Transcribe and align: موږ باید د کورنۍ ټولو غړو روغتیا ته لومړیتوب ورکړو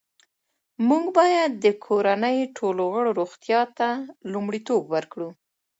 موږ 0.87 1.05
باید 1.17 1.51
د 1.63 1.65
کورنۍ 1.85 2.37
ټولو 2.57 2.83
غړو 2.93 3.09
روغتیا 3.19 3.61
ته 3.77 3.87
لومړیتوب 4.31 4.83
ورکړو 4.93 5.29